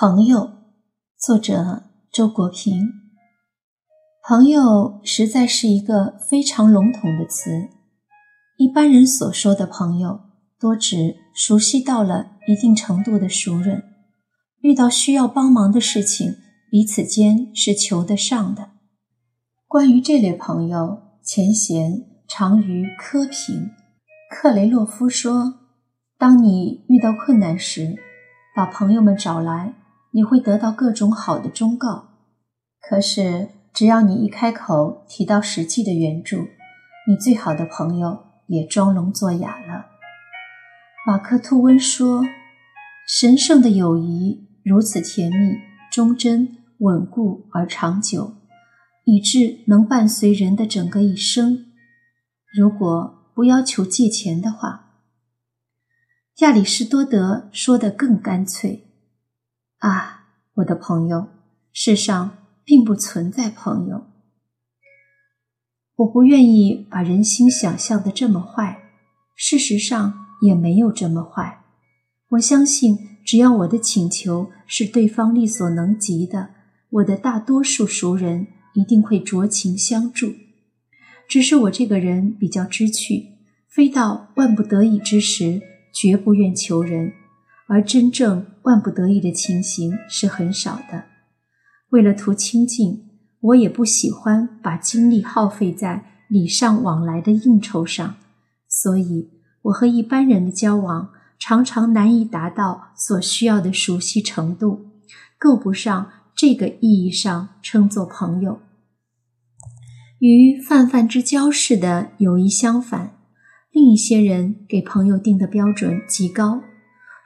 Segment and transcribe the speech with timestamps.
[0.00, 0.52] 朋友，
[1.18, 2.88] 作者周国平。
[4.22, 7.68] 朋友实在是一个非常笼统的词，
[8.58, 10.20] 一般人所说的朋友，
[10.60, 13.82] 多指熟悉到了一定程度的熟人，
[14.60, 16.36] 遇到需要帮忙的事情，
[16.70, 18.70] 彼此间是求得上的。
[19.66, 23.72] 关于这类朋友，钱贤长于苛评。
[24.30, 25.54] 克雷洛夫说
[26.16, 27.96] ：“当你遇到困难时，
[28.54, 29.74] 把朋友们找来。”
[30.12, 32.08] 你会得到各种好的忠告，
[32.80, 36.48] 可是只要你一开口提到实际的援助，
[37.06, 39.86] 你最好的朋友也装聋作哑了。
[41.06, 42.24] 马克吐温说
[43.06, 45.58] ：“神圣的友谊如此甜蜜、
[45.92, 48.34] 忠贞、稳固而长久，
[49.04, 51.66] 以致能伴随人的整个一生。
[52.52, 54.86] 如果不要求借钱的话。”
[56.40, 58.87] 亚里士多德说的更干脆。
[59.78, 61.28] 啊，我的朋友，
[61.72, 64.06] 世上并不存在朋友。
[65.96, 68.82] 我不愿意把人心想象的这么坏，
[69.36, 71.64] 事实上也没有这么坏。
[72.30, 76.50] 我相信，只要我的请求是对方力所能及的，
[76.90, 80.34] 我的大多数熟人一定会酌情相助。
[81.28, 87.12] 只是我这个人比较知趣，非到万不得已之时，绝不愿求人。
[87.68, 91.04] 而真正万不得已的情形是很少的。
[91.90, 93.08] 为了图清静，
[93.40, 98.16] 我也不喜欢把精力耗费在礼尚往来的应酬上，
[98.68, 99.30] 所以
[99.62, 104.86] 我和一般人的交往常常难以达到所需要的熟悉程度，
[105.38, 108.60] 够不上这个意义上称作朋友。
[110.18, 113.16] 与泛泛之交式的友谊相反，
[113.70, 116.62] 另一些人给朋友定的标准极高。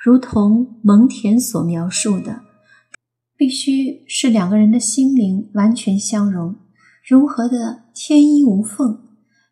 [0.04, 2.42] 如同蒙恬所描述的，
[3.36, 6.56] 必须是两个人的心灵完全相融，
[7.06, 8.98] 融合的天衣无缝，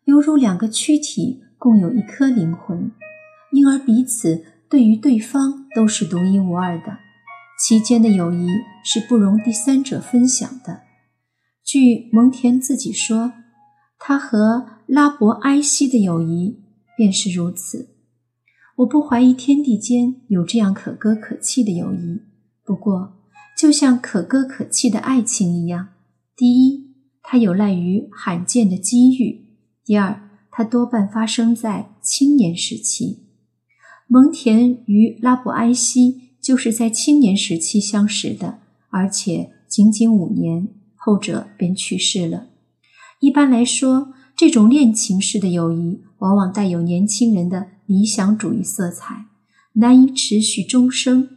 [0.03, 2.91] 犹如两个躯体共有一颗灵魂，
[3.53, 6.97] 因而彼此对于对方都是独一无二的，
[7.57, 8.49] 其间的友谊
[8.83, 10.81] 是不容第三者分享的。
[11.63, 13.31] 据蒙恬自己说，
[13.97, 16.61] 他和拉伯埃西的友谊
[16.97, 17.90] 便是如此。
[18.81, 22.21] 我不怀疑天地间有这样可歌可泣的友谊，
[22.65, 23.13] 不过，
[23.55, 25.89] 就像可歌可泣的爱情一样，
[26.35, 29.45] 第一，它有赖于罕见的机遇；
[29.85, 33.27] 第二，它多半发生在青年时期。
[34.07, 38.59] 蒙恬与拉伯埃西就是在青年时期相识的，
[38.89, 42.47] 而且仅仅五年，后者便去世了。
[43.19, 47.67] 一般来说，这种恋情式的友谊往往带有年轻人的。
[47.91, 49.25] 理想主义色彩
[49.73, 51.27] 难以持续终生，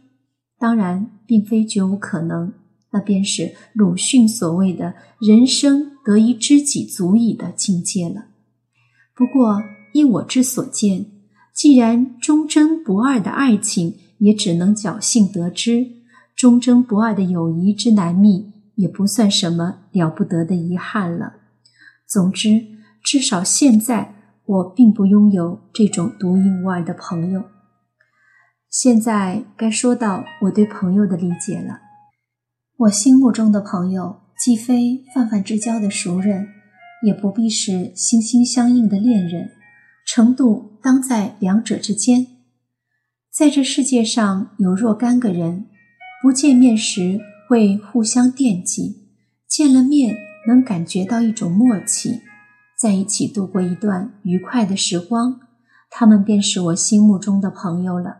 [0.57, 2.53] 当然并非绝无可能，
[2.93, 8.27] 那便是鲁迅所谓的人生得一知己足矣的境界了。
[9.13, 9.61] 不过
[9.91, 11.07] 依我之所见，
[11.53, 15.85] 既然忠贞不二的爱情也只能侥幸得知，
[16.37, 21.33] 忠贞不二的友谊之难觅也不算什么了不得的遗憾了。
[22.07, 22.65] 总之，
[23.03, 24.14] 至少现在。
[24.45, 27.45] 我并不拥有这种独一无二的朋友。
[28.69, 31.79] 现在该说到我对朋友的理解了。
[32.77, 36.49] 我心目中的朋友，既非泛泛之交的熟人，
[37.05, 39.51] 也不必是心心相印的恋人，
[40.05, 42.27] 程度当在两者之间。
[43.31, 45.67] 在这世界上有若干个人，
[46.21, 49.07] 不见面时会互相惦记，
[49.47, 50.15] 见了面
[50.47, 52.21] 能感觉到一种默契。
[52.77, 55.39] 在一起度过一段愉快的时光，
[55.89, 58.17] 他们便是我心目中的朋友了。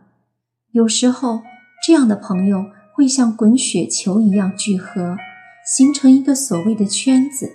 [0.72, 1.42] 有时候，
[1.86, 5.16] 这样的朋友会像滚雪球一样聚合，
[5.66, 7.52] 形成一个所谓的圈子。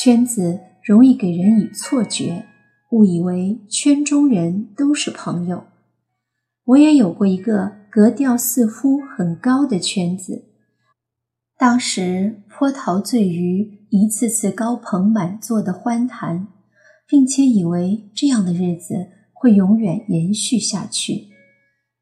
[0.00, 2.46] 圈子容易给人以错觉，
[2.92, 5.64] 误以为圈中人都是朋友。
[6.64, 10.44] 我也有过一个格调似乎很高的圈子。
[11.58, 16.48] 当时颇陶醉于一次次高朋满座的欢谈，
[17.06, 18.94] 并且以为这样的日子
[19.34, 21.28] 会永远延续下去。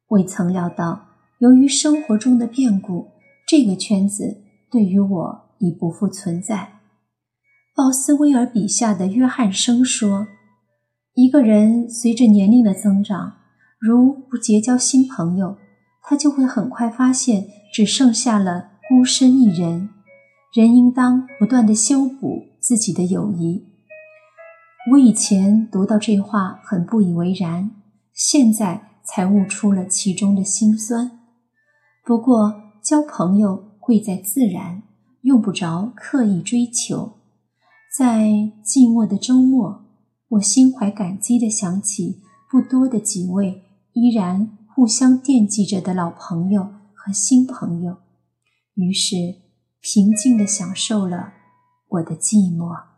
[0.07, 1.07] 未曾料到，
[1.39, 3.09] 由于生活中的变故，
[3.45, 4.37] 这个圈子
[4.71, 6.79] 对于我已不复存在。
[7.75, 10.27] 鲍斯威尔笔下的约翰生说
[11.15, 13.33] ：“一个人随着年龄的增长，
[13.77, 15.57] 如不结交新朋友，
[16.01, 19.87] 他就会很快发现只剩下了。”孤身一人，
[20.53, 23.69] 人应当不断的修补自己的友谊。
[24.91, 27.71] 我以前读到这话很不以为然，
[28.13, 31.19] 现在才悟出了其中的辛酸。
[32.03, 34.83] 不过，交朋友贵在自然，
[35.21, 37.13] 用不着刻意追求。
[37.97, 38.25] 在
[38.65, 39.85] 寂寞的周末，
[40.31, 42.19] 我心怀感激地想起
[42.49, 43.63] 不多的几位
[43.93, 46.63] 依然互相惦记着的老朋友
[46.93, 47.97] 和新朋友，
[48.73, 49.15] 于是
[49.81, 51.33] 平静地享受了
[51.87, 52.90] 我的寂寞。